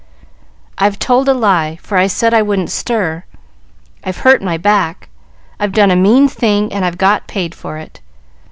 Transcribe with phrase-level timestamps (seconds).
[0.79, 3.23] "I've told a lie, for I said I wouldn't stir.
[4.03, 5.09] I've hurt my back,
[5.59, 8.01] I've done a mean thing, and I've got paid for it.